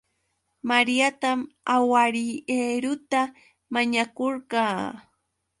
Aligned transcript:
Mariatam 0.69 1.39
awhariieruta 1.75 3.21
mañakurqaa 3.73 4.77